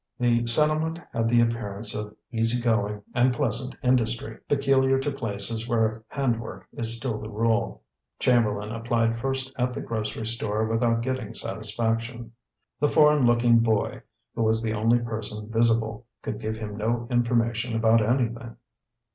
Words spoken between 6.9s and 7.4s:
still the